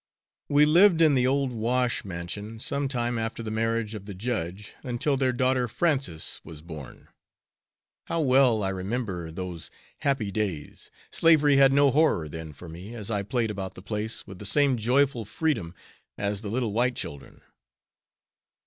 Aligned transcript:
We 0.49 0.65
lived 0.65 0.99
in 1.03 1.13
the 1.13 1.27
old 1.27 1.51
"Wash" 1.53 2.03
mansion 2.03 2.59
some 2.59 2.87
time 2.87 3.19
after 3.19 3.43
the 3.43 3.51
marriage 3.51 3.93
of 3.93 4.05
the 4.07 4.15
Judge, 4.15 4.73
until 4.81 5.15
their 5.15 5.31
daughter 5.31 5.67
Frances 5.67 6.41
was 6.43 6.63
born. 6.63 7.09
How 8.07 8.19
well 8.19 8.63
I 8.63 8.69
remember 8.69 9.29
those 9.29 9.69
happy 9.99 10.31
days! 10.31 10.89
Slavery 11.11 11.57
had 11.57 11.71
no 11.71 11.91
horror 11.91 12.27
then 12.27 12.51
for 12.51 12.67
me, 12.67 12.95
as 12.95 13.11
I 13.11 13.21
played 13.21 13.51
about 13.51 13.75
the 13.75 13.83
place, 13.83 14.25
with 14.25 14.39
the 14.39 14.45
same 14.47 14.75
joyful 14.75 15.23
freedom 15.23 15.75
as 16.17 16.41
the 16.41 16.49
little 16.49 16.73
white 16.73 16.95
children. 16.95 17.41